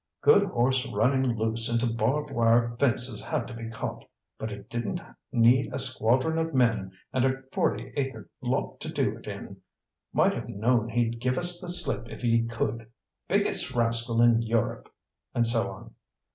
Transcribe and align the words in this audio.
"Good 0.23 0.45
horse 0.45 0.87
running 0.89 1.37
loose 1.37 1.69
into 1.71 1.93
barb 1.93 2.31
wire 2.31 2.75
fences 2.79 3.23
had 3.23 3.47
to 3.47 3.53
be 3.53 3.69
caught, 3.69 4.03
but 4.39 4.51
it 4.51 4.67
didn't 4.67 4.99
need 5.31 5.71
a 5.71 5.77
squadron 5.77 6.39
of 6.39 6.55
men 6.55 6.93
and 7.13 7.23
a 7.23 7.43
forty 7.53 7.93
acre 7.95 8.27
lot 8.41 8.79
to 8.79 8.91
do 8.91 9.15
it 9.15 9.27
in. 9.27 9.61
Might 10.11 10.33
have 10.33 10.49
known 10.49 10.89
he'd 10.89 11.19
give 11.19 11.37
us 11.37 11.61
the 11.61 11.67
slip 11.69 12.09
if 12.09 12.23
he 12.23 12.47
could 12.47 12.89
biggest 13.27 13.75
rascal 13.75 14.23
in 14.23 14.41
Europe!" 14.41 14.91
And 15.35 15.45
so 15.45 15.69
on. 15.69 15.93